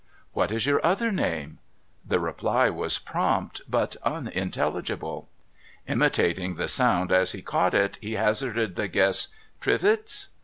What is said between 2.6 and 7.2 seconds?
was prompt, but unintelligible. Imitating the sound